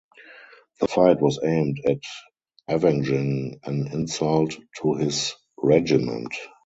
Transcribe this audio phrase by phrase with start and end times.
[0.79, 1.99] The fight was aimed at
[2.67, 6.33] avenging an insult to his regiment.